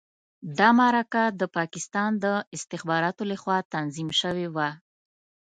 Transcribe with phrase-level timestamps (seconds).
[0.59, 4.69] دا مرکه د پاکستان د استخباراتو لخوا تنظیم شوې وه.